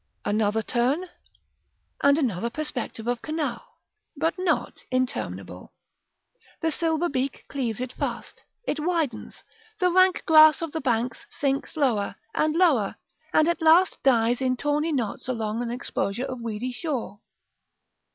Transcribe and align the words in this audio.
Another 0.25 0.63
turn, 0.63 1.05
and 2.01 2.17
another 2.17 2.49
perspective 2.49 3.05
of 3.05 3.21
canal; 3.21 3.63
but 4.17 4.33
not 4.39 4.79
interminable. 4.89 5.73
The 6.61 6.71
silver 6.71 7.07
beak 7.07 7.45
cleaves 7.47 7.79
it 7.79 7.93
fast, 7.93 8.41
it 8.67 8.79
widens: 8.79 9.43
the 9.79 9.91
rank 9.91 10.23
grass 10.25 10.63
of 10.63 10.71
the 10.71 10.81
banks 10.81 11.27
sinks 11.29 11.77
lower, 11.77 12.15
and 12.33 12.55
lower, 12.55 12.95
and 13.31 13.47
at 13.47 13.61
last 13.61 14.01
dies 14.01 14.41
in 14.41 14.57
tawny 14.57 14.91
knots 14.91 15.27
along 15.27 15.61
an 15.61 15.69
expanse 15.69 16.17
of 16.17 16.41
weedy 16.41 16.71
shore. 16.71 17.19